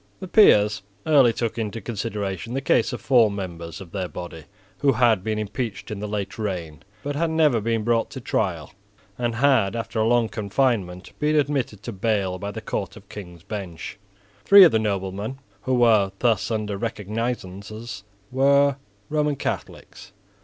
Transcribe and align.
The 0.19 0.27
peers 0.27 0.81
early 1.05 1.31
took 1.31 1.59
into 1.59 1.79
consideration 1.79 2.55
the 2.55 2.59
case 2.61 2.91
of 2.91 3.01
four 3.01 3.29
members 3.29 3.79
of 3.79 3.91
their 3.91 4.07
body 4.07 4.45
who 4.79 4.93
had 4.93 5.23
been 5.23 5.37
impeached 5.37 5.91
in 5.91 5.99
the 5.99 6.07
late 6.07 6.39
reign, 6.39 6.81
but 7.03 7.15
had 7.15 7.29
never 7.29 7.61
been 7.61 7.83
brought 7.83 8.09
to 8.09 8.19
trial, 8.19 8.73
and 9.19 9.35
had, 9.35 9.75
after 9.75 9.99
a 9.99 10.07
long 10.07 10.27
confinement, 10.27 11.11
been 11.19 11.35
admitted 11.35 11.83
to 11.83 11.91
bail 11.91 12.39
by 12.39 12.49
the 12.49 12.61
Court 12.61 12.95
of 12.97 13.09
King's 13.09 13.43
Bench. 13.43 13.99
Three 14.43 14.63
of 14.63 14.71
the 14.71 14.79
noblemen 14.79 15.37
who 15.61 15.75
were 15.75 16.11
thus 16.17 16.49
under 16.49 16.77
recognisances 16.79 18.03
were 18.31 18.77
Roman 19.07 19.35
Catholics. 19.35 20.13